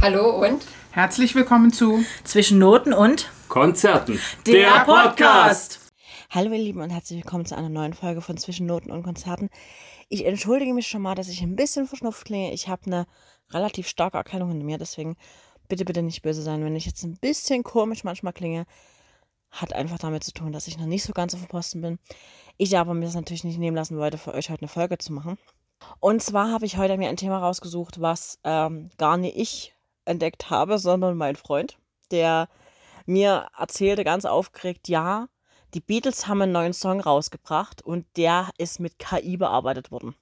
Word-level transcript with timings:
Hallo 0.00 0.46
und 0.46 0.64
Herzlich 0.92 1.34
willkommen 1.34 1.72
zu 1.72 2.04
Zwischen 2.22 2.60
Noten 2.60 2.92
und 2.92 3.32
Konzerten. 3.48 4.20
Der 4.46 4.84
Podcast. 4.84 5.90
Hallo 6.30 6.52
ihr 6.52 6.58
Lieben 6.58 6.80
und 6.80 6.90
herzlich 6.90 7.24
willkommen 7.24 7.46
zu 7.46 7.56
einer 7.56 7.68
neuen 7.68 7.94
Folge 7.94 8.20
von 8.20 8.36
Zwischen 8.36 8.66
Noten 8.66 8.92
und 8.92 9.02
Konzerten. 9.02 9.50
Ich 10.08 10.24
entschuldige 10.24 10.72
mich 10.72 10.86
schon 10.86 11.02
mal, 11.02 11.16
dass 11.16 11.28
ich 11.28 11.42
ein 11.42 11.56
bisschen 11.56 11.88
verschnupft 11.88 12.26
klinge. 12.26 12.52
Ich 12.52 12.68
habe 12.68 12.86
eine 12.86 13.06
relativ 13.50 13.88
starke 13.88 14.18
Erkältung 14.18 14.50
hinter 14.50 14.64
mir, 14.64 14.78
deswegen 14.78 15.16
bitte, 15.68 15.84
bitte 15.84 16.02
nicht 16.02 16.22
böse 16.22 16.42
sein, 16.42 16.64
wenn 16.64 16.76
ich 16.76 16.86
jetzt 16.86 17.02
ein 17.02 17.16
bisschen 17.16 17.64
komisch 17.64 18.04
manchmal 18.04 18.32
klinge. 18.32 18.66
Hat 19.50 19.72
einfach 19.72 19.98
damit 19.98 20.22
zu 20.22 20.32
tun, 20.32 20.52
dass 20.52 20.68
ich 20.68 20.78
noch 20.78 20.86
nicht 20.86 21.02
so 21.02 21.12
ganz 21.12 21.34
auf 21.34 21.40
dem 21.40 21.48
Posten 21.48 21.80
bin. 21.80 21.98
Ich 22.56 22.78
aber 22.78 22.94
mir 22.94 23.06
das 23.06 23.14
natürlich 23.16 23.42
nicht 23.42 23.58
nehmen 23.58 23.76
lassen 23.76 23.98
wollte, 23.98 24.16
für 24.16 24.32
euch 24.32 24.48
heute 24.48 24.62
eine 24.62 24.68
Folge 24.68 24.96
zu 24.98 25.12
machen. 25.12 25.38
Und 25.98 26.22
zwar 26.22 26.52
habe 26.52 26.66
ich 26.66 26.76
heute 26.76 26.96
mir 26.98 27.08
ein 27.08 27.16
Thema 27.16 27.38
rausgesucht, 27.38 28.00
was 28.00 28.38
ähm, 28.44 28.90
gar 28.96 29.16
nicht 29.16 29.36
ich 29.36 29.74
entdeckt 30.08 30.50
habe, 30.50 30.78
sondern 30.78 31.16
mein 31.16 31.36
Freund, 31.36 31.78
der 32.10 32.48
mir 33.06 33.48
erzählte 33.56 34.04
ganz 34.04 34.24
aufgeregt, 34.24 34.88
ja, 34.88 35.28
die 35.74 35.80
Beatles 35.80 36.26
haben 36.26 36.42
einen 36.42 36.52
neuen 36.52 36.72
Song 36.72 37.00
rausgebracht 37.00 37.82
und 37.82 38.06
der 38.16 38.50
ist 38.58 38.80
mit 38.80 38.98
KI 38.98 39.36
bearbeitet 39.36 39.90
worden. 39.90 40.14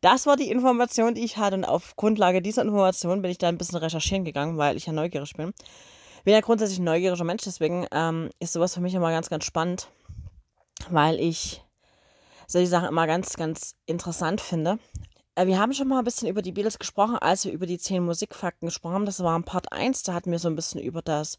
Das 0.00 0.26
war 0.26 0.36
die 0.36 0.50
Information, 0.50 1.14
die 1.14 1.24
ich 1.24 1.36
hatte 1.36 1.56
und 1.56 1.64
auf 1.64 1.96
Grundlage 1.96 2.40
dieser 2.40 2.62
Information 2.62 3.20
bin 3.20 3.30
ich 3.30 3.38
da 3.38 3.48
ein 3.48 3.58
bisschen 3.58 3.78
recherchieren 3.78 4.24
gegangen, 4.24 4.56
weil 4.56 4.76
ich 4.76 4.86
ja 4.86 4.92
neugierig 4.92 5.34
bin. 5.34 5.52
Bin 6.24 6.34
ja 6.34 6.40
grundsätzlich 6.40 6.78
ein 6.78 6.84
neugieriger 6.84 7.24
Mensch, 7.24 7.42
deswegen 7.44 7.86
ähm, 7.92 8.30
ist 8.38 8.52
sowas 8.52 8.74
für 8.74 8.80
mich 8.80 8.94
immer 8.94 9.10
ganz, 9.10 9.28
ganz 9.28 9.44
spannend, 9.44 9.88
weil 10.88 11.18
ich 11.18 11.62
solche 12.46 12.68
Sachen 12.68 12.88
immer 12.88 13.06
ganz, 13.06 13.36
ganz 13.36 13.76
interessant 13.86 14.40
finde. 14.40 14.78
Äh, 15.40 15.46
wir 15.46 15.58
haben 15.58 15.72
schon 15.72 15.88
mal 15.88 15.98
ein 15.98 16.04
bisschen 16.04 16.28
über 16.28 16.42
die 16.42 16.52
Beatles 16.52 16.78
gesprochen, 16.78 17.16
als 17.16 17.44
wir 17.44 17.52
über 17.52 17.66
die 17.66 17.78
10 17.78 18.04
Musikfakten 18.04 18.68
gesprochen 18.68 18.94
haben. 18.94 19.06
Das 19.06 19.22
war 19.22 19.36
in 19.36 19.44
Part 19.44 19.72
1, 19.72 20.02
da 20.02 20.12
hatten 20.12 20.30
wir 20.30 20.38
so 20.38 20.48
ein 20.48 20.56
bisschen 20.56 20.80
über 20.80 21.02
das 21.02 21.38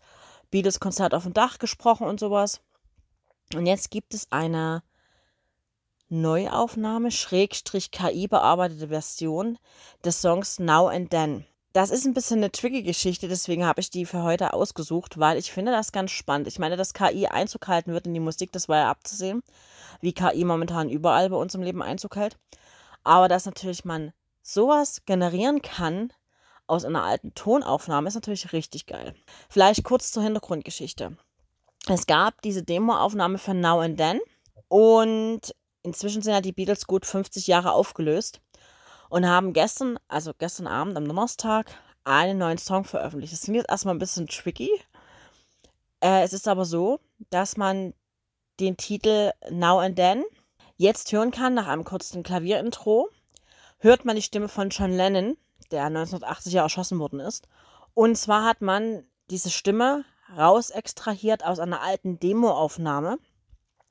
Beatles-Konzert 0.49 1.13
auf 1.13 1.23
dem 1.23 1.33
Dach 1.33 1.59
gesprochen 1.59 2.07
und 2.07 2.19
sowas. 2.19 2.61
Und 3.53 3.65
jetzt 3.65 3.91
gibt 3.91 4.13
es 4.13 4.31
eine 4.31 4.81
Neuaufnahme, 6.09 7.11
Schrägstrich 7.11 7.91
KI 7.91 8.27
bearbeitete 8.27 8.87
Version 8.87 9.57
des 10.03 10.21
Songs 10.21 10.59
Now 10.59 10.87
and 10.87 11.11
Then. 11.11 11.45
Das 11.73 11.89
ist 11.89 12.05
ein 12.05 12.13
bisschen 12.13 12.39
eine 12.39 12.51
tricky 12.51 12.83
Geschichte, 12.83 13.29
deswegen 13.29 13.65
habe 13.65 13.79
ich 13.79 13.89
die 13.89 14.05
für 14.05 14.23
heute 14.23 14.53
ausgesucht, 14.53 15.19
weil 15.19 15.37
ich 15.37 15.53
finde 15.53 15.71
das 15.71 15.93
ganz 15.93 16.11
spannend. 16.11 16.47
Ich 16.47 16.59
meine, 16.59 16.75
dass 16.75 16.93
KI 16.93 17.27
Einzug 17.27 17.67
halten 17.67 17.93
wird 17.93 18.07
in 18.07 18.13
die 18.13 18.19
Musik, 18.19 18.51
das 18.51 18.67
war 18.67 18.77
ja 18.77 18.89
abzusehen, 18.89 19.41
wie 20.01 20.11
KI 20.11 20.43
momentan 20.43 20.89
überall 20.89 21.29
bei 21.29 21.37
uns 21.37 21.55
im 21.55 21.61
Leben 21.61 21.81
Einzug 21.81 22.17
hält. 22.17 22.37
Aber 23.03 23.27
dass 23.27 23.45
natürlich 23.45 23.85
man 23.85 24.13
sowas 24.41 25.05
generieren 25.05 25.61
kann 25.61 26.13
aus 26.67 26.85
einer 26.85 27.03
alten 27.03 27.33
Tonaufnahme, 27.33 28.07
ist 28.07 28.15
natürlich 28.15 28.53
richtig 28.53 28.85
geil. 28.85 29.13
Vielleicht 29.49 29.83
kurz 29.83 30.11
zur 30.11 30.23
Hintergrundgeschichte. 30.23 31.17
Es 31.87 32.05
gab 32.05 32.41
diese 32.41 32.63
Demoaufnahme 32.63 33.37
von 33.37 33.59
Now 33.59 33.79
and 33.79 33.97
Then 33.97 34.19
und 34.67 35.53
inzwischen 35.83 36.21
sind 36.21 36.33
ja 36.33 36.41
die 36.41 36.53
Beatles 36.53 36.87
gut 36.87 37.05
50 37.05 37.47
Jahre 37.47 37.73
aufgelöst 37.73 38.39
und 39.09 39.27
haben 39.27 39.53
gestern, 39.53 39.99
also 40.07 40.31
gestern 40.37 40.67
Abend 40.67 40.95
am 40.95 41.05
Donnerstag, 41.05 41.71
einen 42.03 42.37
neuen 42.37 42.57
Song 42.57 42.83
veröffentlicht. 42.83 43.33
Das 43.33 43.41
klingt 43.41 43.57
jetzt 43.57 43.69
erstmal 43.69 43.95
ein 43.95 43.99
bisschen 43.99 44.27
tricky. 44.27 44.69
Äh, 45.99 46.23
es 46.23 46.33
ist 46.33 46.47
aber 46.47 46.65
so, 46.65 46.99
dass 47.29 47.57
man 47.57 47.93
den 48.59 48.77
Titel 48.77 49.31
Now 49.49 49.79
and 49.79 49.95
Then 49.95 50.23
jetzt 50.81 51.11
hören 51.11 51.31
kann, 51.31 51.53
nach 51.53 51.67
einem 51.67 51.83
kurzen 51.83 52.23
Klavierintro, 52.23 53.09
hört 53.77 54.03
man 54.03 54.15
die 54.15 54.21
Stimme 54.21 54.49
von 54.49 54.69
John 54.69 54.91
Lennon, 54.91 55.37
der 55.69 55.85
1980 55.85 56.53
ja 56.53 56.63
erschossen 56.63 56.99
worden 56.99 57.19
ist. 57.19 57.47
Und 57.93 58.17
zwar 58.17 58.45
hat 58.45 58.61
man 58.61 59.03
diese 59.29 59.51
Stimme 59.51 60.03
raus 60.35 60.69
extrahiert 60.69 61.45
aus 61.45 61.59
einer 61.59 61.81
alten 61.81 62.19
Demoaufnahme. 62.19 63.17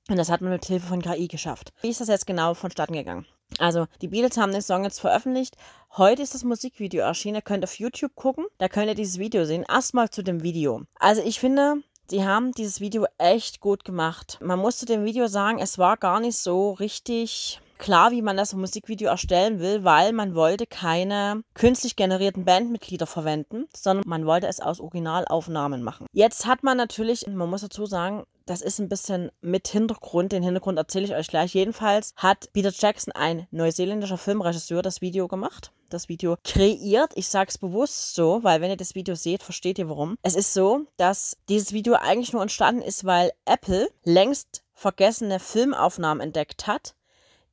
Und 0.09 0.17
das 0.17 0.31
hat 0.31 0.41
man 0.41 0.51
mit 0.51 0.65
Hilfe 0.65 0.89
von 0.89 1.03
KI 1.03 1.29
geschafft. 1.29 1.73
Wie 1.81 1.91
ist 1.91 2.01
das 2.01 2.09
jetzt 2.09 2.27
genau 2.27 2.55
vonstatten 2.55 2.95
gegangen? 2.95 3.27
Also, 3.59 3.87
die 4.01 4.09
Beatles 4.09 4.37
haben 4.37 4.53
den 4.53 4.63
Song 4.63 4.85
jetzt 4.85 5.01
veröffentlicht. 5.01 5.57
Heute 5.97 6.23
ist 6.23 6.35
das 6.35 6.45
Musikvideo 6.45 7.03
erschienen. 7.03 7.37
Ihr 7.37 7.43
könnt 7.43 7.65
auf 7.65 7.79
YouTube 7.79 8.15
gucken. 8.15 8.47
Da 8.59 8.69
könnt 8.69 8.89
ihr 8.89 8.95
dieses 8.95 9.19
Video 9.19 9.45
sehen. 9.45 9.65
Erstmal 9.69 10.11
zu 10.11 10.23
dem 10.23 10.43
Video. 10.43 10.83
Also, 10.99 11.23
ich 11.23 11.39
finde, 11.39 11.83
die 12.11 12.25
haben 12.25 12.53
dieses 12.53 12.81
Video 12.81 13.07
echt 13.19 13.61
gut 13.61 13.85
gemacht. 13.85 14.39
Man 14.41 14.59
musste 14.59 14.87
dem 14.87 15.05
Video 15.05 15.27
sagen, 15.29 15.59
es 15.59 15.79
war 15.79 15.97
gar 15.97 16.21
nicht 16.21 16.37
so 16.37 16.73
richtig 16.73 17.61
klar, 17.81 18.13
wie 18.13 18.23
man 18.23 18.37
das 18.37 18.55
Musikvideo 18.55 19.09
erstellen 19.09 19.59
will, 19.59 19.83
weil 19.83 20.13
man 20.13 20.35
wollte 20.37 20.67
keine 20.67 21.43
künstlich 21.55 21.97
generierten 21.97 22.45
Bandmitglieder 22.45 23.07
verwenden, 23.07 23.67
sondern 23.75 24.05
man 24.07 24.27
wollte 24.27 24.47
es 24.47 24.61
aus 24.61 24.79
Originalaufnahmen 24.79 25.83
machen. 25.83 26.07
Jetzt 26.13 26.47
hat 26.47 26.63
man 26.63 26.77
natürlich, 26.77 27.27
man 27.27 27.51
muss 27.51 27.63
dazu 27.63 27.87
sagen, 27.87 28.25
das 28.47 28.63
ist 28.63 28.81
ein 28.81 28.89
bisschen 28.89 29.31
mit 29.41 29.69
Hintergrund. 29.69 30.33
Den 30.33 30.43
Hintergrund 30.43 30.77
erzähle 30.77 31.05
ich 31.05 31.15
euch 31.15 31.29
gleich. 31.29 31.55
Jedenfalls 31.55 32.13
hat 32.17 32.53
Peter 32.53 32.73
Jackson, 32.73 33.13
ein 33.13 33.47
neuseeländischer 33.53 34.19
Filmregisseur, 34.19 34.83
das 34.83 35.01
Video 35.01 35.29
gemacht. 35.29 35.73
Das 35.89 36.09
Video 36.09 36.37
kreiert. 36.45 37.13
Ich 37.15 37.29
sage 37.29 37.51
es 37.51 37.59
bewusst 37.59 38.15
so, 38.15 38.43
weil 38.43 38.61
wenn 38.61 38.71
ihr 38.71 38.77
das 38.77 38.95
Video 38.95 39.15
seht, 39.15 39.43
versteht 39.43 39.79
ihr 39.79 39.89
warum. 39.89 40.17
Es 40.23 40.35
ist 40.35 40.53
so, 40.53 40.87
dass 40.97 41.37
dieses 41.49 41.73
Video 41.73 41.95
eigentlich 41.95 42.33
nur 42.33 42.43
entstanden 42.43 42.83
ist, 42.83 43.05
weil 43.05 43.31
Apple 43.45 43.89
längst 44.05 44.65
vergessene 44.73 45.39
Filmaufnahmen 45.39 46.21
entdeckt 46.21 46.67
hat 46.67 46.95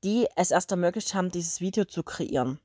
die 0.04 0.28
es 0.36 0.52
erst 0.52 0.72
ermöglicht 0.72 1.14
haben, 1.14 1.32
dieses 1.32 1.62
Video 1.62 1.86
zu 1.86 2.04
kreieren. 2.04 2.60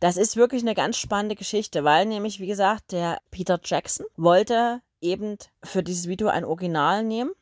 Das 0.00 0.16
ist 0.16 0.36
wirklich 0.36 0.62
eine 0.62 0.74
ganz 0.74 0.96
spannende 0.96 1.34
Geschichte, 1.34 1.84
weil 1.84 2.06
nämlich, 2.06 2.40
wie 2.40 2.46
gesagt, 2.46 2.92
der 2.92 3.20
Peter 3.30 3.60
Jackson 3.62 4.06
wollte 4.16 4.80
eben 5.00 5.36
für 5.62 5.82
dieses 5.82 6.06
Video 6.06 6.28
ein 6.28 6.44
Original 6.44 7.02
nehmen. 7.02 7.32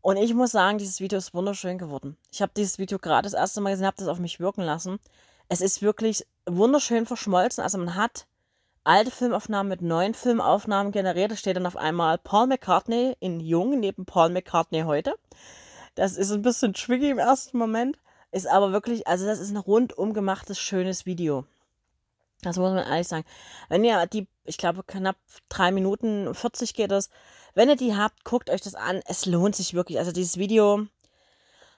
Und 0.00 0.16
ich 0.16 0.34
muss 0.34 0.52
sagen, 0.52 0.78
dieses 0.78 1.00
Video 1.00 1.18
ist 1.18 1.34
wunderschön 1.34 1.78
geworden. 1.78 2.16
Ich 2.30 2.40
habe 2.40 2.52
dieses 2.56 2.78
Video 2.78 2.98
gerade 2.98 3.24
das 3.26 3.34
erste 3.34 3.60
Mal 3.60 3.70
gesehen, 3.70 3.86
habe 3.86 3.96
das 3.96 4.08
auf 4.08 4.18
mich 4.18 4.40
wirken 4.40 4.62
lassen. 4.62 4.98
Es 5.48 5.60
ist 5.60 5.82
wirklich 5.82 6.26
wunderschön 6.46 7.06
verschmolzen. 7.06 7.64
Also 7.64 7.78
man 7.78 7.94
hat 7.94 8.26
alte 8.84 9.10
Filmaufnahmen 9.10 9.68
mit 9.68 9.82
neuen 9.82 10.14
Filmaufnahmen 10.14 10.92
generiert. 10.92 11.32
Da 11.32 11.36
steht 11.36 11.56
dann 11.56 11.66
auf 11.66 11.76
einmal 11.76 12.18
Paul 12.18 12.46
McCartney 12.46 13.16
in 13.20 13.40
Jung 13.40 13.80
neben 13.80 14.06
Paul 14.06 14.30
McCartney 14.30 14.82
heute. 14.82 15.14
Das 15.94 16.16
ist 16.16 16.30
ein 16.30 16.42
bisschen 16.42 16.74
tricky 16.74 17.10
im 17.10 17.18
ersten 17.18 17.58
Moment. 17.58 17.98
Ist 18.30 18.46
aber 18.46 18.72
wirklich, 18.72 19.06
also 19.06 19.26
das 19.26 19.38
ist 19.38 19.50
ein 19.50 19.56
rundum 19.56 20.12
gemachtes, 20.12 20.58
schönes 20.58 21.06
Video. 21.06 21.44
Das 22.42 22.56
muss 22.56 22.72
man 22.72 22.86
ehrlich 22.86 23.08
sagen. 23.08 23.24
Wenn 23.68 23.84
ihr 23.84 24.06
die, 24.06 24.28
ich 24.44 24.58
glaube, 24.58 24.82
knapp 24.84 25.16
drei 25.48 25.72
Minuten 25.72 26.32
40 26.34 26.74
geht 26.74 26.90
das. 26.90 27.10
Wenn 27.54 27.68
ihr 27.68 27.76
die 27.76 27.96
habt, 27.96 28.24
guckt 28.24 28.50
euch 28.50 28.60
das 28.60 28.74
an. 28.74 29.00
Es 29.06 29.26
lohnt 29.26 29.56
sich 29.56 29.74
wirklich. 29.74 29.98
Also 29.98 30.12
dieses 30.12 30.36
Video 30.36 30.86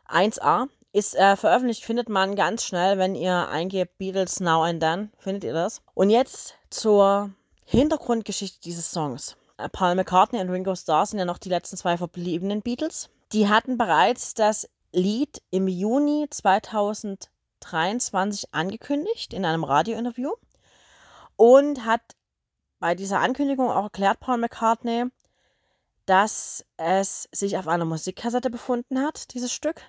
1a 0.09 0.69
ist 0.93 1.15
äh, 1.15 1.37
veröffentlicht, 1.37 1.85
findet 1.85 2.09
man 2.09 2.35
ganz 2.35 2.65
schnell, 2.65 2.99
wenn 2.99 3.15
ihr 3.15 3.49
eingebt 3.49 3.97
Beatles 3.99 4.41
Now 4.41 4.63
and 4.65 4.81
Then, 4.81 5.13
findet 5.19 5.45
ihr 5.45 5.55
das. 5.55 5.81
Und 5.95 6.11
jetzt 6.11 6.57
zur 6.69 7.31
Hintergrundgeschichte 7.65 8.61
dieses 8.61 8.91
Songs. 8.91 9.37
Äh, 9.57 9.69
Paul 9.69 9.95
McCartney 9.95 10.41
und 10.41 10.51
Ringo 10.51 10.75
Starr 10.75 11.07
sind 11.07 11.21
ja 11.21 11.25
noch 11.25 11.39
die 11.39 11.49
letzten 11.49 11.77
zwei 11.77 11.97
verbliebenen 11.97 12.61
Beatles. 12.61 13.09
Die 13.33 13.49
hatten 13.49 13.79
bereits 13.79 14.35
das 14.35 14.69
Lied 14.93 15.43
im 15.51 15.69
Juni 15.69 16.27
2023 16.31 18.53
angekündigt 18.53 19.33
in 19.33 19.45
einem 19.45 19.65
Radiointerview 19.65 20.33
und 21.37 21.85
hat 21.85 22.01
bei 22.81 22.95
dieser 22.95 23.21
Ankündigung 23.21 23.71
auch 23.71 23.85
erklärt, 23.85 24.21
Paul 24.21 24.39
McCartney, 24.39 25.07
dass 26.07 26.65
es 26.77 27.29
sich 27.31 27.57
auf 27.57 27.69
einer 27.69 27.85
Musikkassette 27.85 28.51
befunden 28.51 29.01
hat, 29.01 29.33
dieses 29.35 29.53
Stück, 29.53 29.83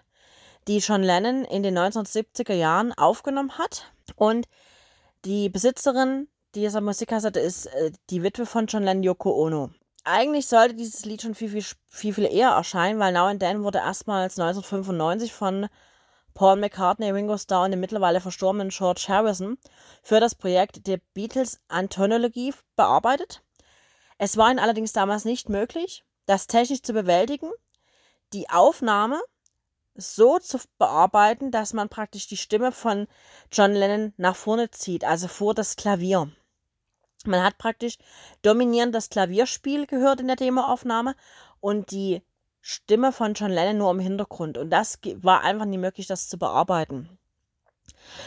die 0.67 0.77
John 0.77 1.01
Lennon 1.01 1.45
in 1.45 1.63
den 1.63 1.77
1970er 1.77 2.53
Jahren 2.53 2.93
aufgenommen 2.93 3.57
hat. 3.57 3.91
Und 4.15 4.47
die 5.25 5.49
Besitzerin 5.49 6.27
dieser 6.53 6.81
Musikkassette 6.81 7.39
ist 7.39 7.67
äh, 7.67 7.91
die 8.09 8.23
Witwe 8.23 8.45
von 8.45 8.67
John 8.67 8.83
Lennon, 8.83 9.03
Yoko 9.03 9.31
Ono 9.31 9.71
eigentlich 10.03 10.47
sollte 10.47 10.73
dieses 10.75 11.05
Lied 11.05 11.21
schon 11.21 11.35
viel, 11.35 11.49
viel, 11.49 11.65
viel, 11.87 12.13
viel 12.13 12.25
eher 12.25 12.49
erscheinen, 12.49 12.99
weil 12.99 13.13
Now 13.13 13.25
and 13.25 13.39
Then 13.39 13.63
wurde 13.63 13.79
erstmals 13.79 14.39
1995 14.39 15.33
von 15.33 15.67
Paul 16.33 16.55
McCartney, 16.55 17.11
Ringo 17.11 17.37
Starr 17.37 17.65
und 17.65 17.71
dem 17.71 17.79
mittlerweile 17.79 18.21
verstorbenen 18.21 18.69
George 18.69 19.05
Harrison 19.07 19.57
für 20.01 20.19
das 20.19 20.35
Projekt 20.35 20.87
der 20.87 20.99
Beatles 21.13 21.59
Anthology 21.67 22.53
bearbeitet. 22.75 23.43
Es 24.17 24.37
war 24.37 24.49
ihnen 24.49 24.59
allerdings 24.59 24.93
damals 24.93 25.25
nicht 25.25 25.49
möglich, 25.49 26.03
das 26.25 26.47
technisch 26.47 26.83
zu 26.83 26.93
bewältigen, 26.93 27.51
die 28.33 28.49
Aufnahme 28.49 29.21
so 29.95 30.39
zu 30.39 30.59
bearbeiten, 30.77 31.51
dass 31.51 31.73
man 31.73 31.89
praktisch 31.89 32.27
die 32.27 32.37
Stimme 32.37 32.71
von 32.71 33.07
John 33.51 33.73
Lennon 33.73 34.13
nach 34.17 34.35
vorne 34.35 34.71
zieht, 34.71 35.03
also 35.03 35.27
vor 35.27 35.53
das 35.53 35.75
Klavier. 35.75 36.31
Man 37.27 37.43
hat 37.43 37.57
praktisch 37.57 37.97
dominierend 38.41 38.95
das 38.95 39.09
Klavierspiel 39.09 39.85
gehört 39.85 40.19
in 40.19 40.27
der 40.27 40.35
Demoaufnahme 40.35 41.15
und 41.59 41.91
die 41.91 42.21
Stimme 42.61 43.11
von 43.11 43.33
John 43.33 43.51
Lennon 43.51 43.77
nur 43.77 43.91
im 43.91 43.99
Hintergrund. 43.99 44.57
Und 44.57 44.69
das 44.69 44.99
war 45.17 45.41
einfach 45.41 45.65
nicht 45.65 45.79
möglich, 45.79 46.07
das 46.07 46.29
zu 46.29 46.37
bearbeiten. 46.37 47.17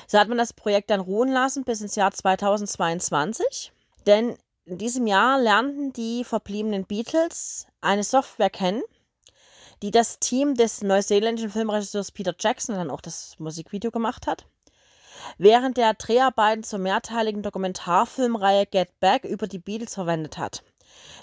So 0.07 0.19
hat 0.19 0.29
man 0.29 0.39
das 0.39 0.53
Projekt 0.53 0.91
dann 0.91 1.01
ruhen 1.01 1.33
lassen 1.33 1.65
bis 1.65 1.81
ins 1.81 1.95
Jahr 1.95 2.13
2022. 2.13 3.73
Denn 4.07 4.37
in 4.65 4.79
diesem 4.79 5.07
Jahr 5.07 5.39
lernten 5.39 5.93
die 5.93 6.25
verbliebenen 6.25 6.87
Beatles 6.87 7.67
eine 7.81 8.03
Software 8.03 8.51
kennen, 8.51 8.83
die 9.83 9.91
das 9.91 10.19
Team 10.19 10.55
des 10.55 10.83
neuseeländischen 10.83 11.51
Filmregisseurs 11.51 12.13
Peter 12.13 12.35
Jackson 12.39 12.77
dann 12.77 12.91
auch 12.91 13.01
das 13.01 13.39
Musikvideo 13.39 13.91
gemacht 13.91 14.27
hat. 14.27 14.47
Während 15.39 15.77
der 15.77 15.95
Dreharbeiten 15.95 16.65
zur 16.65 16.79
mehrteiligen 16.79 17.43
Dokumentarfilmreihe 17.43 18.67
Get 18.67 19.01
Back 19.01 19.25
über 19.25 19.47
die 19.47 19.59
Beatles 19.59 19.95
verwendet 19.95 20.39
hat. 20.39 20.63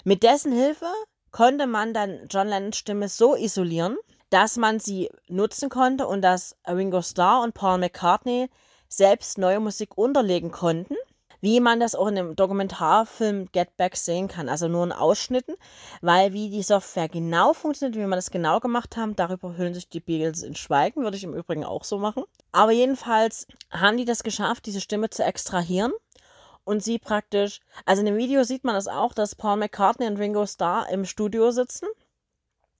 Mit 0.04 0.22
dessen 0.22 0.52
Hilfe 0.52 0.86
konnte 1.30 1.66
man 1.66 1.94
dann 1.94 2.26
John 2.28 2.48
Lennons 2.48 2.76
Stimme 2.76 3.08
so 3.08 3.34
isolieren, 3.34 3.96
dass 4.30 4.56
man 4.56 4.80
sie 4.80 5.10
nutzen 5.28 5.68
konnte 5.68 6.06
und 6.06 6.22
dass 6.22 6.56
Ringo 6.66 7.02
Starr 7.02 7.42
und 7.42 7.54
Paul 7.54 7.78
McCartney 7.78 8.48
selbst 8.88 9.38
neue 9.38 9.60
Musik 9.60 9.96
unterlegen 9.96 10.50
konnten 10.50 10.96
wie 11.42 11.60
man 11.60 11.80
das 11.80 11.94
auch 11.94 12.06
in 12.06 12.14
dem 12.14 12.36
Dokumentarfilm 12.36 13.50
Get 13.50 13.76
Back 13.76 13.96
sehen 13.96 14.28
kann. 14.28 14.48
Also 14.48 14.68
nur 14.68 14.84
in 14.84 14.92
Ausschnitten, 14.92 15.56
weil 16.00 16.32
wie 16.32 16.48
die 16.48 16.62
Software 16.62 17.08
genau 17.08 17.52
funktioniert, 17.52 17.96
wie 17.96 18.06
man 18.06 18.16
das 18.16 18.30
genau 18.30 18.60
gemacht 18.60 18.96
haben, 18.96 19.16
darüber 19.16 19.56
hüllen 19.56 19.74
sich 19.74 19.88
die 19.88 20.00
Beagles 20.00 20.44
in 20.44 20.54
Schweigen, 20.54 21.02
würde 21.02 21.16
ich 21.16 21.24
im 21.24 21.34
Übrigen 21.34 21.64
auch 21.64 21.82
so 21.84 21.98
machen. 21.98 22.24
Aber 22.52 22.70
jedenfalls 22.70 23.48
haben 23.70 23.96
die 23.96 24.04
das 24.04 24.22
geschafft, 24.22 24.66
diese 24.66 24.80
Stimme 24.80 25.10
zu 25.10 25.24
extrahieren 25.24 25.92
und 26.64 26.82
sie 26.84 27.00
praktisch, 27.00 27.60
also 27.86 28.00
in 28.00 28.06
dem 28.06 28.16
Video 28.16 28.44
sieht 28.44 28.62
man 28.62 28.76
das 28.76 28.86
auch, 28.86 29.12
dass 29.12 29.34
Paul 29.34 29.56
McCartney 29.56 30.06
und 30.06 30.18
Ringo 30.18 30.46
Starr 30.46 30.88
im 30.90 31.04
Studio 31.04 31.50
sitzen, 31.50 31.88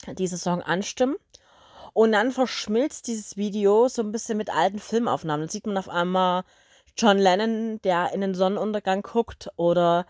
diesen 0.06 0.38
Song 0.38 0.62
anstimmen. 0.62 1.16
Und 1.94 2.12
dann 2.12 2.30
verschmilzt 2.30 3.08
dieses 3.08 3.36
Video 3.36 3.88
so 3.88 4.02
ein 4.02 4.12
bisschen 4.12 4.38
mit 4.38 4.48
alten 4.48 4.78
Filmaufnahmen. 4.78 5.42
Dann 5.42 5.50
sieht 5.50 5.66
man 5.66 5.76
auf 5.76 5.90
einmal 5.90 6.44
John 6.96 7.18
Lennon, 7.18 7.80
der 7.82 8.12
in 8.12 8.20
den 8.20 8.34
Sonnenuntergang 8.34 9.02
guckt, 9.02 9.50
oder 9.56 10.06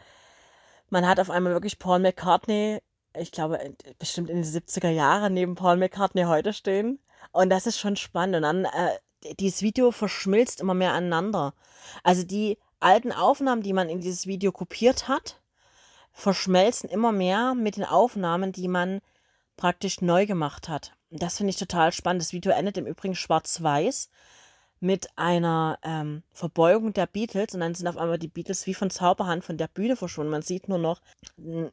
man 0.91 1.07
hat 1.07 1.21
auf 1.21 1.31
einmal 1.31 1.53
wirklich 1.53 1.79
Paul 1.79 2.01
McCartney, 2.01 2.81
ich 3.17 3.33
glaube, 3.33 3.59
bestimmt 3.99 4.31
in 4.31 4.37
den 4.37 4.45
70er 4.45 4.91
Jahren 4.91 5.35
neben 5.35 5.55
Paul 5.55 5.77
McCartney 5.77 6.25
heute 6.25 6.53
stehen. 6.53 6.99
Und 7.31 7.51
das 7.51 7.67
ist 7.67 7.79
schon 7.79 7.97
spannend. 7.97 8.37
Und 8.37 8.43
dann, 8.43 8.65
äh, 8.65 9.35
dieses 9.39 9.63
Video 9.63 9.91
verschmilzt 9.91 10.61
immer 10.61 10.75
mehr 10.75 10.93
aneinander. 10.93 11.55
Also 12.03 12.25
die 12.25 12.59
alten 12.81 13.13
Aufnahmen, 13.13 13.63
die 13.63 13.73
man 13.73 13.89
in 13.89 14.01
dieses 14.01 14.27
Video 14.27 14.51
kopiert 14.53 15.09
hat, 15.09 15.41
verschmelzen 16.13 16.91
immer 16.91 17.13
mehr 17.13 17.55
mit 17.55 17.77
den 17.77 17.85
Aufnahmen, 17.85 18.53
die 18.53 18.69
man 18.69 19.01
praktisch 19.57 20.01
neu 20.01 20.27
gemacht 20.27 20.69
hat. 20.69 20.93
Das 21.11 21.37
finde 21.37 21.51
ich 21.51 21.57
total 21.57 21.93
spannend. 21.93 22.23
Das 22.23 22.33
Video 22.33 22.53
endet 22.53 22.79
im 22.79 22.87
Übrigen 22.87 23.15
schwarz-weiß 23.15 24.11
mit 24.83 25.07
einer 25.15 25.79
ähm, 25.85 26.25
Verbeugung 26.33 26.93
der 26.93 27.07
Beatles 27.07 27.55
und 27.55 27.61
dann 27.61 27.77
sind 27.77 27.87
auf 27.87 27.97
einmal 27.97 28.19
die 28.19 28.27
Beatles 28.27 28.67
wie 28.67 28.75
von 28.75 28.91
Zauberhand 28.91 29.45
von 29.45 29.57
der 29.57 29.69
Bühne 29.69 29.95
verschwunden. 29.95 30.33
Man 30.33 30.43
sieht 30.43 30.69
nur 30.69 30.79
noch, 30.79 31.01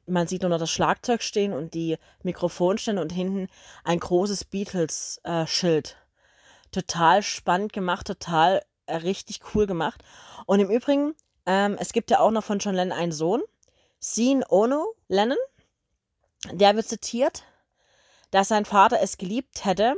man 0.06 0.28
sieht 0.28 0.44
nur 0.44 0.50
noch 0.50 0.60
das 0.60 0.70
Schlagzeug 0.70 1.24
stehen 1.24 1.52
und 1.52 1.74
die 1.74 1.98
Mikrofonstände 2.22 3.02
und 3.02 3.12
hinten 3.12 3.48
ein 3.84 4.00
großes 4.00 4.46
Beatles-Schild. 4.46 5.90
Äh, 5.90 6.72
total 6.72 7.24
spannend 7.24 7.74
gemacht, 7.74 8.06
total 8.06 8.62
äh, 8.86 8.98
richtig 8.98 9.42
cool 9.56 9.66
gemacht. 9.66 10.04
Und 10.46 10.60
im 10.60 10.70
Übrigen, 10.70 11.16
ähm, 11.48 11.78
es 11.80 11.94
gibt 11.94 12.12
ja 12.12 12.20
auch 12.20 12.32
noch 12.32 12.44
von 12.44 12.60
John 12.60 12.76
Lennon 12.76 12.96
einen 12.96 13.12
Sohn, 13.12 13.42
Sean 14.00 14.44
Ono 14.48 14.94
Lennon. 15.08 15.38
Der 16.52 16.76
wird 16.76 16.88
zitiert, 16.88 17.44
dass 18.30 18.50
sein 18.50 18.66
Vater 18.66 19.00
es 19.02 19.18
geliebt 19.18 19.66
hätte, 19.66 19.96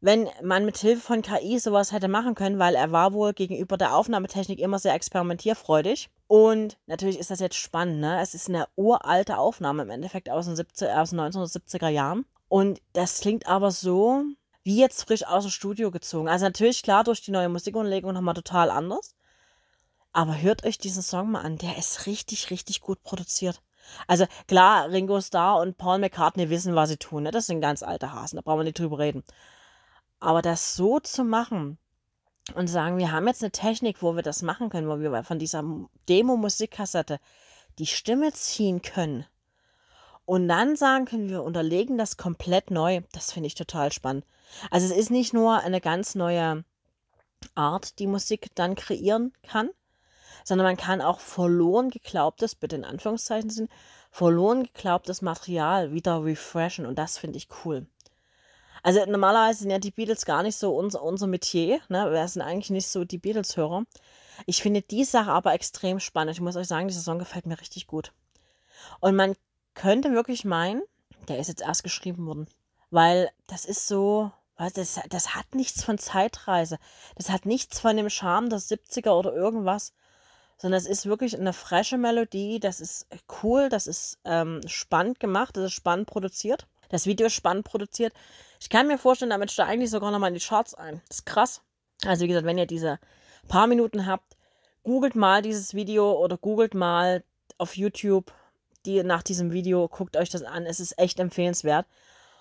wenn 0.00 0.28
man 0.42 0.64
mit 0.64 0.78
Hilfe 0.78 1.00
von 1.00 1.22
KI 1.22 1.58
sowas 1.58 1.90
hätte 1.92 2.08
machen 2.08 2.34
können, 2.34 2.58
weil 2.58 2.76
er 2.76 2.92
war 2.92 3.12
wohl 3.12 3.32
gegenüber 3.32 3.76
der 3.76 3.96
Aufnahmetechnik 3.96 4.60
immer 4.60 4.78
sehr 4.78 4.94
experimentierfreudig. 4.94 6.08
Und 6.28 6.78
natürlich 6.86 7.18
ist 7.18 7.30
das 7.30 7.40
jetzt 7.40 7.56
spannend, 7.56 8.00
ne? 8.00 8.20
Es 8.20 8.34
ist 8.34 8.48
eine 8.48 8.68
uralte 8.76 9.38
Aufnahme 9.38 9.82
im 9.82 9.90
Endeffekt 9.90 10.30
aus 10.30 10.46
den, 10.46 10.56
70, 10.56 10.88
aus 10.90 11.10
den 11.10 11.20
1970er 11.20 11.88
Jahren. 11.88 12.26
Und 12.48 12.80
das 12.92 13.20
klingt 13.20 13.46
aber 13.46 13.70
so 13.70 14.24
wie 14.62 14.78
jetzt 14.78 15.04
frisch 15.04 15.26
aus 15.26 15.44
dem 15.44 15.50
Studio 15.50 15.90
gezogen. 15.90 16.28
Also 16.28 16.44
natürlich 16.44 16.82
klar 16.82 17.02
durch 17.02 17.22
die 17.22 17.30
neue 17.30 17.48
Musikunterlegung 17.48 18.12
nochmal 18.12 18.34
total 18.34 18.70
anders. 18.70 19.14
Aber 20.12 20.40
hört 20.40 20.64
euch 20.64 20.78
diesen 20.78 21.02
Song 21.02 21.30
mal 21.30 21.40
an, 21.40 21.58
der 21.58 21.78
ist 21.78 22.06
richtig, 22.06 22.50
richtig 22.50 22.80
gut 22.80 23.02
produziert. 23.02 23.62
Also 24.06 24.26
klar, 24.46 24.90
Ringo 24.90 25.20
Starr 25.20 25.60
und 25.60 25.78
Paul 25.78 25.98
McCartney 25.98 26.50
wissen, 26.50 26.74
was 26.74 26.90
sie 26.90 26.96
tun. 26.98 27.22
Ne? 27.22 27.30
Das 27.30 27.46
sind 27.46 27.60
ganz 27.60 27.82
alte 27.82 28.12
Hasen, 28.12 28.36
da 28.36 28.42
brauchen 28.42 28.60
wir 28.60 28.64
nicht 28.64 28.78
drüber 28.78 28.98
reden. 28.98 29.24
Aber 30.20 30.42
das 30.42 30.74
so 30.74 30.98
zu 31.00 31.24
machen 31.24 31.78
und 32.54 32.68
sagen, 32.68 32.98
wir 32.98 33.12
haben 33.12 33.26
jetzt 33.26 33.42
eine 33.42 33.52
Technik, 33.52 34.02
wo 34.02 34.16
wir 34.16 34.22
das 34.22 34.42
machen 34.42 34.70
können, 34.70 34.88
wo 34.88 34.98
wir 34.98 35.22
von 35.22 35.38
dieser 35.38 35.62
Demo-Musikkassette 36.08 37.20
die 37.78 37.86
Stimme 37.86 38.32
ziehen 38.32 38.82
können 38.82 39.26
und 40.28 40.48
dann 40.48 40.76
sagen 40.76 41.06
können, 41.06 41.30
wir 41.30 41.42
unterlegen 41.42 41.96
das 41.96 42.16
komplett 42.16 42.70
neu, 42.70 43.00
das 43.12 43.32
finde 43.32 43.46
ich 43.46 43.54
total 43.54 43.92
spannend. 43.92 44.26
Also 44.70 44.86
es 44.86 44.92
ist 44.92 45.10
nicht 45.10 45.32
nur 45.32 45.60
eine 45.60 45.80
ganz 45.80 46.14
neue 46.14 46.64
Art, 47.54 47.98
die 47.98 48.06
Musik 48.06 48.50
dann 48.54 48.74
kreieren 48.74 49.32
kann, 49.42 49.70
sondern 50.44 50.66
man 50.66 50.76
kann 50.76 51.00
auch 51.00 51.20
verloren 51.20 51.90
geglaubtes, 51.90 52.54
bitte 52.54 52.76
in 52.76 52.84
Anführungszeichen 52.84 53.50
sind, 53.50 53.70
verloren 54.10 54.64
geglaubtes 54.64 55.22
Material 55.22 55.92
wieder 55.92 56.24
refreshen 56.24 56.84
und 56.84 56.98
das 56.98 57.16
finde 57.18 57.38
ich 57.38 57.48
cool. 57.64 57.86
Also 58.88 59.04
normalerweise 59.04 59.60
sind 59.60 59.70
ja 59.70 59.78
die 59.78 59.90
Beatles 59.90 60.24
gar 60.24 60.42
nicht 60.42 60.56
so 60.56 60.74
unser, 60.74 61.02
unser 61.02 61.26
Metier. 61.26 61.78
Ne? 61.90 62.10
Wir 62.10 62.26
sind 62.26 62.40
eigentlich 62.40 62.70
nicht 62.70 62.88
so 62.88 63.04
die 63.04 63.18
Beatles-Hörer. 63.18 63.84
Ich 64.46 64.62
finde 64.62 64.80
die 64.80 65.04
Sache 65.04 65.30
aber 65.30 65.52
extrem 65.52 66.00
spannend. 66.00 66.32
Ich 66.32 66.40
muss 66.40 66.56
euch 66.56 66.68
sagen, 66.68 66.88
dieser 66.88 67.02
Song 67.02 67.18
gefällt 67.18 67.44
mir 67.44 67.60
richtig 67.60 67.86
gut. 67.86 68.14
Und 69.00 69.14
man 69.14 69.34
könnte 69.74 70.14
wirklich 70.14 70.46
meinen, 70.46 70.80
der 71.28 71.38
ist 71.38 71.48
jetzt 71.48 71.60
erst 71.60 71.84
geschrieben 71.84 72.24
worden. 72.24 72.46
Weil 72.88 73.28
das 73.46 73.66
ist 73.66 73.86
so, 73.86 74.30
das, 74.56 74.98
das 75.10 75.34
hat 75.34 75.54
nichts 75.54 75.84
von 75.84 75.98
Zeitreise. 75.98 76.78
Das 77.14 77.28
hat 77.28 77.44
nichts 77.44 77.80
von 77.80 77.94
dem 77.94 78.08
Charme 78.08 78.48
der 78.48 78.58
70er 78.58 79.10
oder 79.10 79.34
irgendwas. 79.34 79.92
Sondern 80.56 80.78
es 80.78 80.86
ist 80.86 81.04
wirklich 81.04 81.38
eine 81.38 81.52
frische 81.52 81.98
Melodie. 81.98 82.58
Das 82.58 82.80
ist 82.80 83.06
cool, 83.42 83.68
das 83.68 83.86
ist 83.86 84.18
ähm, 84.24 84.62
spannend 84.66 85.20
gemacht, 85.20 85.58
das 85.58 85.64
ist 85.64 85.72
spannend 85.74 86.06
produziert. 86.06 86.66
Das 86.88 87.06
Video 87.06 87.28
spannend 87.28 87.64
produziert. 87.64 88.12
Ich 88.60 88.70
kann 88.70 88.86
mir 88.86 88.98
vorstellen, 88.98 89.30
damit 89.30 89.50
steigt 89.50 89.70
eigentlich 89.70 89.90
sogar 89.90 90.10
nochmal 90.10 90.28
in 90.28 90.34
die 90.34 90.44
Charts 90.44 90.74
ein. 90.74 91.02
Das 91.08 91.18
ist 91.18 91.26
krass. 91.26 91.62
Also 92.04 92.24
wie 92.24 92.28
gesagt, 92.28 92.46
wenn 92.46 92.58
ihr 92.58 92.66
diese 92.66 92.98
paar 93.48 93.66
Minuten 93.66 94.06
habt, 94.06 94.36
googelt 94.82 95.14
mal 95.16 95.42
dieses 95.42 95.74
Video 95.74 96.12
oder 96.12 96.36
googelt 96.36 96.74
mal 96.74 97.24
auf 97.58 97.76
YouTube 97.76 98.32
die 98.86 99.02
nach 99.02 99.22
diesem 99.22 99.52
Video, 99.52 99.88
guckt 99.88 100.16
euch 100.16 100.30
das 100.30 100.42
an. 100.42 100.66
Es 100.66 100.80
ist 100.80 100.98
echt 100.98 101.20
empfehlenswert. 101.20 101.86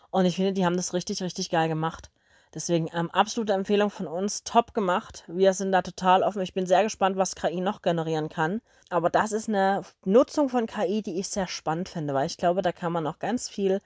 Und 0.09 0.25
ich 0.25 0.35
finde, 0.35 0.53
die 0.53 0.65
haben 0.65 0.77
das 0.77 0.93
richtig, 0.93 1.21
richtig 1.21 1.49
geil 1.49 1.67
gemacht. 1.67 2.09
Deswegen 2.53 2.89
ähm, 2.93 3.11
absolute 3.11 3.53
Empfehlung 3.53 3.89
von 3.89 4.07
uns. 4.07 4.43
Top 4.43 4.73
gemacht. 4.73 5.25
Wir 5.27 5.53
sind 5.53 5.71
da 5.71 5.81
total 5.81 6.23
offen. 6.23 6.41
Ich 6.41 6.53
bin 6.53 6.65
sehr 6.65 6.83
gespannt, 6.83 7.17
was 7.17 7.35
KI 7.35 7.59
noch 7.59 7.81
generieren 7.81 8.29
kann. 8.29 8.61
Aber 8.89 9.09
das 9.09 9.33
ist 9.33 9.49
eine 9.49 9.81
Nutzung 10.05 10.47
von 10.47 10.65
KI, 10.65 11.01
die 11.01 11.19
ich 11.19 11.27
sehr 11.27 11.47
spannend 11.47 11.89
finde, 11.89 12.13
weil 12.13 12.25
ich 12.25 12.37
glaube, 12.37 12.61
da 12.61 12.71
kann 12.71 12.93
man 12.93 13.03
noch 13.03 13.19
ganz 13.19 13.49
viel 13.49 13.81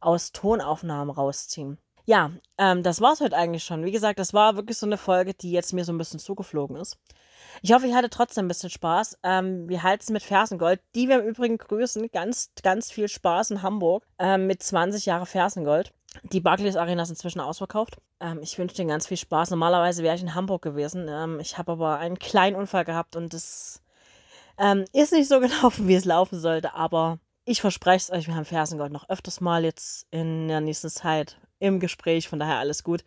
aus 0.00 0.32
Tonaufnahmen 0.32 1.14
rausziehen. 1.14 1.78
Ja, 2.06 2.32
ähm, 2.58 2.82
das 2.82 3.00
war 3.00 3.12
es 3.12 3.20
heute 3.20 3.36
eigentlich 3.36 3.64
schon. 3.64 3.84
Wie 3.84 3.92
gesagt, 3.92 4.18
das 4.18 4.34
war 4.34 4.56
wirklich 4.56 4.78
so 4.78 4.86
eine 4.86 4.96
Folge, 4.96 5.34
die 5.34 5.52
jetzt 5.52 5.72
mir 5.72 5.84
so 5.84 5.92
ein 5.92 5.98
bisschen 5.98 6.18
zugeflogen 6.18 6.76
ist. 6.76 6.98
Ich 7.62 7.72
hoffe, 7.72 7.86
ich 7.86 7.94
hatte 7.94 8.10
trotzdem 8.10 8.46
ein 8.46 8.48
bisschen 8.48 8.70
Spaß. 8.70 9.18
Ähm, 9.22 9.68
wir 9.68 9.82
halten 9.82 10.12
mit 10.12 10.22
Fersengold, 10.22 10.80
die 10.94 11.08
wir 11.08 11.20
im 11.20 11.26
Übrigen 11.26 11.58
grüßen. 11.58 12.10
Ganz, 12.10 12.50
ganz 12.62 12.90
viel 12.90 13.08
Spaß 13.08 13.52
in 13.52 13.62
Hamburg 13.62 14.04
ähm, 14.18 14.46
mit 14.46 14.62
20 14.62 15.06
Jahre 15.06 15.26
Fersengold. 15.26 15.92
Die 16.24 16.40
Barclays 16.40 16.76
Arena 16.76 17.02
ist 17.02 17.10
inzwischen 17.10 17.40
ausverkauft. 17.40 17.98
Ähm, 18.20 18.40
ich 18.42 18.58
wünsche 18.58 18.76
dir 18.76 18.86
ganz 18.86 19.06
viel 19.06 19.16
Spaß. 19.16 19.50
Normalerweise 19.50 20.02
wäre 20.02 20.16
ich 20.16 20.22
in 20.22 20.34
Hamburg 20.34 20.62
gewesen. 20.62 21.06
Ähm, 21.08 21.38
ich 21.40 21.58
habe 21.58 21.72
aber 21.72 21.98
einen 21.98 22.18
kleinen 22.18 22.56
Unfall 22.56 22.84
gehabt 22.84 23.14
und 23.14 23.32
es 23.34 23.82
ähm, 24.58 24.84
ist 24.92 25.12
nicht 25.12 25.28
so 25.28 25.40
gelaufen, 25.40 25.86
wie 25.86 25.94
es 25.94 26.04
laufen 26.04 26.40
sollte. 26.40 26.74
Aber 26.74 27.18
ich 27.50 27.60
verspreche 27.60 27.96
es 27.96 28.10
euch, 28.10 28.28
wir 28.28 28.36
haben 28.36 28.44
Fersengold 28.44 28.92
noch 28.92 29.08
öfters 29.08 29.40
mal 29.40 29.64
jetzt 29.64 30.06
in 30.12 30.46
der 30.46 30.60
nächsten 30.60 30.88
Zeit 30.88 31.36
im 31.58 31.80
Gespräch, 31.80 32.28
von 32.28 32.38
daher 32.38 32.58
alles 32.58 32.84
gut. 32.84 33.02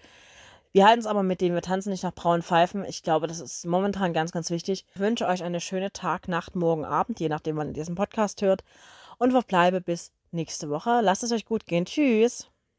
Wir 0.74 0.86
halten 0.86 1.00
es 1.00 1.06
aber 1.06 1.24
mit 1.24 1.40
dem, 1.40 1.54
wir 1.54 1.62
tanzen 1.62 1.92
nicht 1.92 2.04
nach 2.04 2.14
braunen 2.14 2.42
Pfeifen. 2.42 2.84
Ich 2.84 3.04
glaube, 3.04 3.28
das 3.28 3.40
ist 3.40 3.66
momentan 3.66 4.12
ganz, 4.12 4.34
ganz 4.34 4.50
wichtig. 4.50 4.86
Ich 4.94 5.00
wünsche 5.00 5.28
euch 5.28 5.44
eine 5.44 5.62
schöne 5.62 5.94
Tag, 5.94 6.28
Nacht, 6.28 6.58
Morgen, 6.58 6.84
Abend, 6.84 7.22
je 7.22 7.30
nachdem, 7.30 7.56
wann 7.56 7.68
ihr 7.68 7.74
diesen 7.74 7.96
Podcast 7.96 8.42
hört. 8.42 8.66
Und 9.18 9.32
verbleibe 9.32 9.80
bis 9.80 10.12
nächste 10.32 10.70
Woche. 10.70 11.00
Lasst 11.02 11.24
es 11.24 11.32
euch 11.32 11.46
gut 11.46 11.66
gehen. 11.66 11.86
Tschüss. 11.86 12.53